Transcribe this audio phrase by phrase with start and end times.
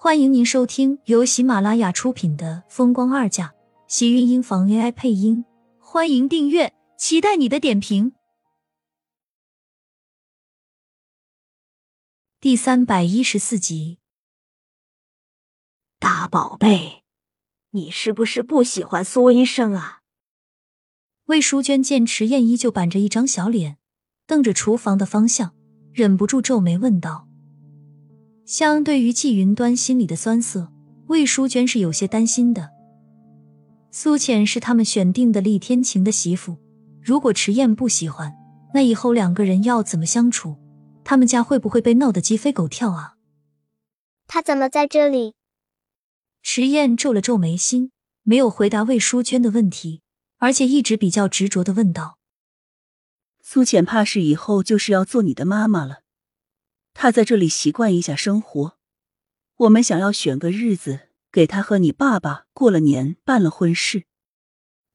[0.00, 3.48] 欢迎您收听由喜马拉雅出品的《风光二嫁》，
[3.88, 5.44] 喜运音房 AI 配音。
[5.80, 8.12] 欢迎订阅，期待你的点评。
[12.38, 13.98] 第三百一十四集，
[15.98, 17.02] 大宝贝，
[17.70, 20.02] 你是不是不喜欢苏医生啊？
[21.24, 23.78] 魏淑娟见迟燕依旧板着一张小脸，
[24.28, 25.56] 瞪着厨房的方向，
[25.92, 27.27] 忍不住皱眉问道。
[28.48, 30.72] 相对于季云端心里的酸涩，
[31.08, 32.70] 魏淑娟是有些担心的。
[33.90, 36.56] 苏浅是他们选定的厉天晴的媳妇，
[37.02, 38.34] 如果迟燕不喜欢，
[38.72, 40.56] 那以后两个人要怎么相处？
[41.04, 43.16] 他们家会不会被闹得鸡飞狗跳啊？
[44.26, 45.34] 他怎么在这里？
[46.42, 47.92] 迟燕皱了皱眉心，
[48.22, 50.00] 没有回答魏淑娟的问题，
[50.38, 52.16] 而且一直比较执着的问道
[53.44, 55.98] ：“苏浅怕是以后就是要做你的妈妈了。”
[57.00, 58.76] 他在这里习惯一下生活，
[59.58, 64.02] 我们想要选个日子给他和你爸爸过了年，办了婚事。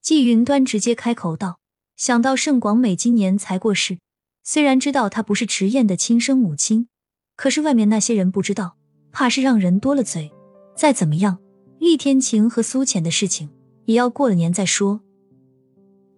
[0.00, 1.58] 季云端直接开口道
[1.98, 3.98] ：“想到盛广美今年才过世，
[4.44, 6.86] 虽然知道她不是迟燕的亲生母亲，
[7.34, 8.76] 可是外面那些人不知道，
[9.10, 10.30] 怕是让人多了嘴。
[10.76, 11.40] 再怎么样，
[11.80, 13.50] 厉天晴和苏浅的事情
[13.86, 15.00] 也要过了年再说。”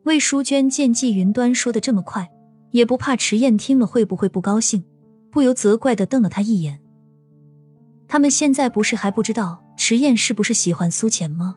[0.04, 2.30] 魏淑娟见季云端说的这么快，
[2.72, 4.84] 也不怕迟燕听了会不会不高兴。
[5.30, 6.80] 不由责怪的瞪了他一眼。
[8.08, 11.56] 他们现在不是还不知道迟燕是不是喜欢苏浅吗？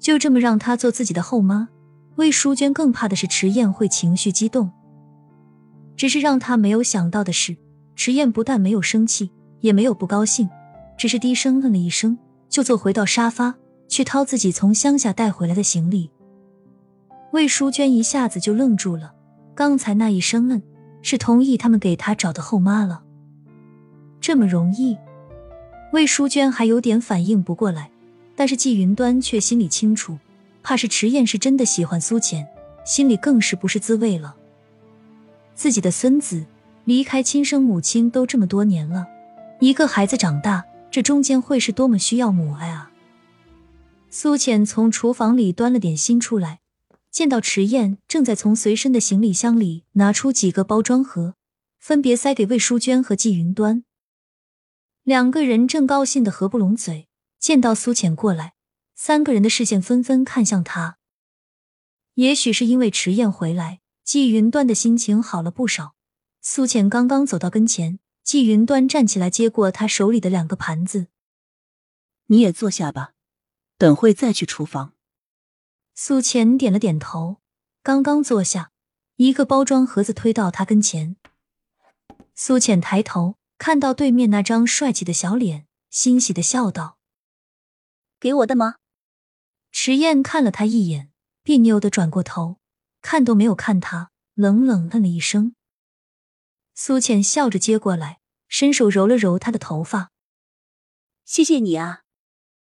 [0.00, 1.68] 就这么让她做自己的后妈？
[2.16, 4.70] 魏淑娟更怕的是迟燕会情绪激动。
[5.96, 7.56] 只是让她没有想到的是，
[7.94, 10.48] 迟燕不但没有生气，也没有不高兴，
[10.98, 13.54] 只是低声嗯了一声，就坐回到沙发，
[13.88, 16.10] 去掏自己从乡下带回来的行李。
[17.32, 19.14] 魏淑娟一下子就愣住了，
[19.54, 20.62] 刚才那一声嗯。
[21.02, 23.02] 是同意他们给他找的后妈了，
[24.20, 24.96] 这么容易？
[25.92, 27.90] 魏淑娟还有点反应不过来，
[28.34, 30.16] 但是季云端却心里清楚，
[30.62, 32.46] 怕是迟燕是真的喜欢苏浅，
[32.86, 34.34] 心里更是不是滋味了。
[35.54, 36.46] 自己的孙子
[36.86, 39.06] 离开亲生母亲都这么多年了，
[39.60, 42.90] 一个孩子长大，这中间会是多么需要母爱啊！
[44.08, 46.61] 苏浅从厨房里端了点心出来。
[47.12, 51.36] 见到迟燕正在从随身的行李箱里拿出几个包装盒，
[51.78, 53.84] 分别塞给魏淑娟和季云端。
[55.02, 57.08] 两个人正高兴的合不拢嘴。
[57.38, 58.54] 见到苏浅过来，
[58.94, 60.98] 三个人的视线纷纷看向他。
[62.14, 65.96] 也许是因为迟燕回来，季云端的心情好了不少。
[66.40, 71.08] 苏浅刚刚走到跟前，季云端站起来接过他手里的两个盘子
[72.28, 73.14] ：“你也坐下吧，
[73.76, 74.94] 等会再去厨房。”
[75.94, 77.36] 苏浅点了点头，
[77.82, 78.70] 刚刚坐下，
[79.16, 81.16] 一个包装盒子推到他跟前。
[82.34, 86.98] 苏浅抬头看到对面那张帅气的小脸，欣喜的笑道
[88.18, 88.76] ：“给我的吗？”
[89.70, 92.58] 迟燕看了他一眼，别扭的转过头，
[93.02, 95.54] 看都没有看他，冷冷嗯了一声。
[96.74, 100.10] 苏浅笑着接过来，伸手揉了揉他的头发
[101.26, 102.02] ：“谢谢你啊，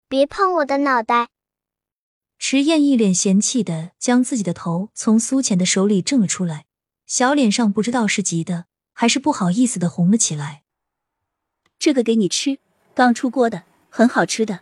[0.08, 1.28] 别碰我的脑袋。”
[2.42, 6.64] 迟燕一脸嫌弃的将自己的头从苏浅的手里挣了出来，
[7.06, 8.64] 小脸上不知道是急的
[8.94, 10.62] 还是不好意思的红了起来。
[11.78, 12.58] 这个给你吃，
[12.94, 14.60] 刚出锅的，很好吃的。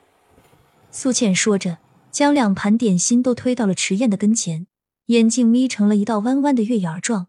[0.91, 1.78] 苏浅说着，
[2.11, 4.67] 将两盘点心都推到了池燕的跟前，
[5.06, 7.28] 眼睛眯成了一道弯弯的月牙状。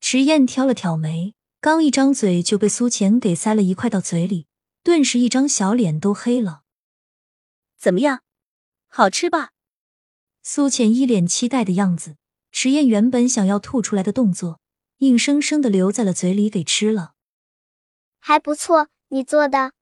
[0.00, 4.48] 池燕挑了挑眉，刚一张嘴就被苏浅给塞了一块到嘴里，
[4.82, 6.62] 顿时一张小脸都黑了。
[7.78, 8.22] 怎么样？
[8.92, 9.52] 好吃吧？
[10.42, 12.16] 苏浅一脸期待的样子，
[12.50, 14.58] 迟燕原本想要吐出来的动作，
[14.98, 17.14] 硬生生的留在了嘴里给吃了。
[18.18, 19.74] 还不错，你做的？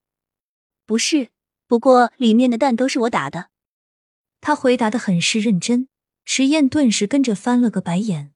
[0.85, 1.31] 不是，
[1.67, 3.49] 不过里面的蛋都是我打的。
[4.43, 5.89] 他回答的很是认真，
[6.27, 8.35] 迟燕顿时跟着翻了个白眼。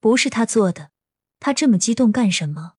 [0.00, 0.92] 不是他做的，
[1.38, 2.76] 他这么激动干什么？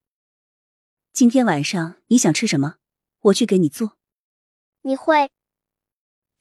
[1.13, 2.77] 今天晚上你想吃什么？
[3.21, 3.95] 我去给你做。
[4.81, 5.29] 你会？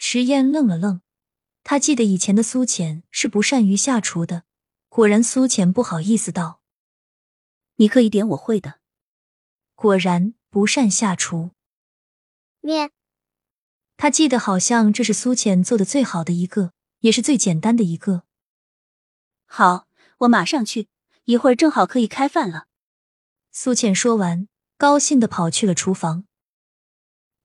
[0.07, 1.01] 迟燕愣了愣，
[1.63, 4.45] 他记得以前的苏浅是不善于下厨的。
[4.91, 6.61] 果然，苏浅不好意思道
[7.77, 8.81] ：“你可以点我会的。”
[9.75, 11.53] 果然不善下厨。
[12.61, 12.91] 面，
[13.97, 18.25] 他记得好像这是苏浅做的最好的一个，也是最简单的一个。
[19.47, 20.89] 好，我马上去，
[21.25, 22.67] 一会儿正好可以开饭了。
[23.51, 26.27] 苏浅说完，高兴的跑去了厨房。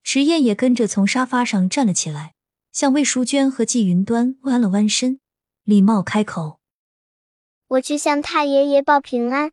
[0.03, 2.35] 迟燕也跟着从沙发上站了起来。
[2.71, 5.19] 向魏淑娟和季云端弯了弯身，
[5.63, 6.60] 礼貌开口
[7.68, 9.51] ：“我去向太爷爷报平安。”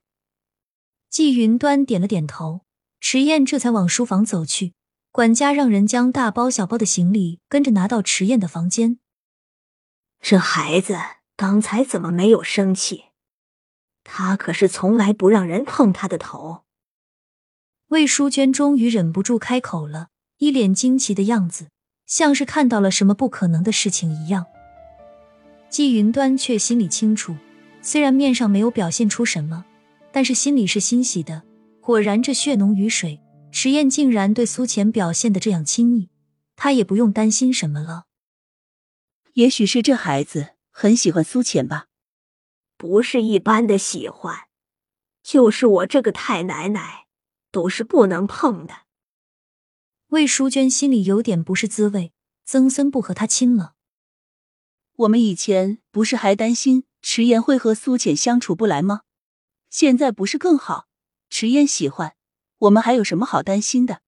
[1.08, 2.62] 季云端点了点头，
[3.00, 4.74] 迟燕这才往书房走去。
[5.10, 8.98] 管家让人将大包小包的行李跟着拿到迟燕的房间。
[10.20, 10.98] 这孩子
[11.36, 13.04] 刚才怎么没有生气？
[14.04, 16.64] 他可是从来不让人碰他的头。
[17.86, 21.70] 魏淑娟终于忍不住开口了，一脸惊奇的样子，
[22.06, 24.46] 像是看到了什么不可能的事情一样。
[25.68, 27.36] 季云端却心里清楚，
[27.82, 29.64] 虽然面上没有表现出什么，
[30.12, 31.42] 但是心里是欣喜的。
[31.80, 33.20] 果然，这血浓于水。
[33.52, 36.10] 迟燕竟然对苏浅表现的这样亲密，
[36.56, 38.04] 他也不用担心什么了。
[39.34, 41.86] 也许是这孩子很喜欢苏浅吧？
[42.76, 44.34] 不是一般的喜欢，
[45.22, 47.06] 就是我这个太奶奶
[47.50, 48.85] 都是不能碰的。
[50.10, 52.12] 魏淑娟心里有点不是滋味，
[52.44, 53.72] 曾森不和她亲了。
[54.98, 59.00] 我们以前不是还担心迟言会和苏浅相处不来吗？
[59.68, 60.86] 现在不是更好？
[61.28, 62.14] 迟燕喜欢。
[62.58, 64.00] 我们还有什么好担心的？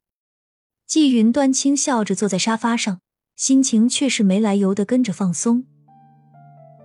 [0.86, 3.00] 季云端轻笑着坐在沙发上，
[3.34, 5.66] 心情却是没来由的跟着放松。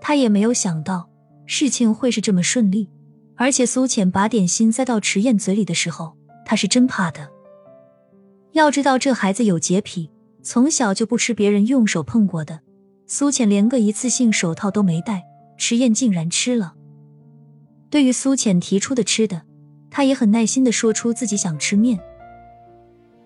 [0.01, 1.09] 他也没有想到
[1.45, 2.89] 事情会是这么顺利，
[3.37, 7.31] 而且苏浅把点心塞到迟燕嘴里的时候，他是真怕的。
[8.53, 10.09] 要知道这孩子有洁癖，
[10.41, 12.61] 从小就不吃别人用手碰过的。
[13.05, 15.23] 苏浅连个一次性手套都没戴，
[15.57, 16.73] 迟燕竟然吃了。
[17.89, 19.43] 对于苏浅提出的吃的。
[19.95, 21.99] 他也很耐心的说出自己想吃面，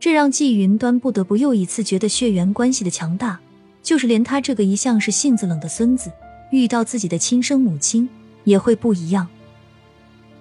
[0.01, 3.39] 这让季云端不得不又一次觉得血缘关系的强大，
[3.81, 6.11] 就是连他这个一向是性子冷的孙子，
[6.51, 8.09] 遇到自己的亲生母亲
[8.43, 9.29] 也会不一样。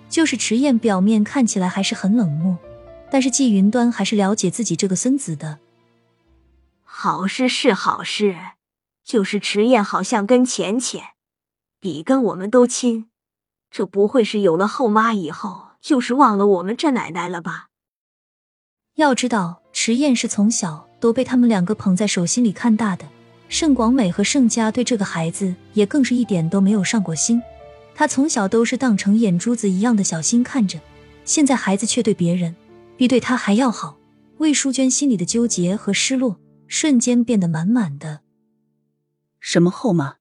[0.09, 2.59] 就是迟燕表面看起来还是很冷漠，
[3.11, 5.59] 但是季云端还是了解自己这个孙子的。
[6.83, 8.37] 好事是好事，
[9.05, 11.03] 就是迟燕好像跟浅浅
[11.81, 13.09] 比跟我们都亲，
[13.71, 15.67] 这不会是有了后妈以后。
[15.79, 17.69] 就是忘了我们这奶奶了吧？
[18.97, 23.07] 要知道，迟燕是从小都被他们两个捧在手心里看大的。
[23.49, 27.41] 盛广美和盛家对这个孩子也更是一点都没有上过心。
[27.95, 30.81] 他从小都是当成眼珠子一样的小心看着，
[31.25, 32.57] 现在孩子却对别人
[32.97, 33.99] 比对他还要好。
[34.39, 38.23] 魏淑娟心里的纠结和失落瞬间变得满满的。
[39.41, 40.17] 什么后妈？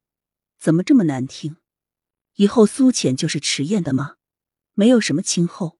[0.57, 1.57] 怎么这么难听？
[2.36, 4.16] 以后苏浅就是迟燕的吗？
[4.74, 5.80] 没有什么亲后。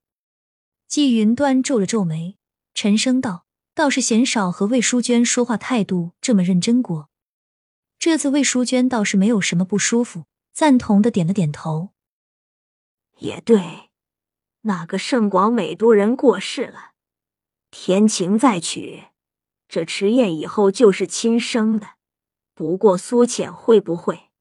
[0.88, 2.38] 季云端皱了皱眉，
[2.74, 7.10] 沉声道：“倒是嫌少和魏淑娟说话态度这么认真过。”
[7.98, 11.92] 这次魏淑娟倒是没有什么不舒服，赞同的点了点头。
[13.20, 13.90] 也对，
[14.68, 16.94] 那个盛广美都人过世了，
[17.70, 19.06] 天晴再娶，
[19.68, 21.96] 这迟燕以后就是亲生的。
[22.54, 24.32] 不过苏浅会不会？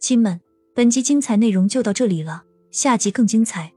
[0.00, 0.40] 亲们。
[0.72, 3.74] 本集精彩内容就到这里了，下集更精彩，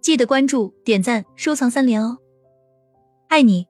[0.00, 2.18] 记得关注、点赞、收藏三连哦！
[3.28, 3.66] 爱你。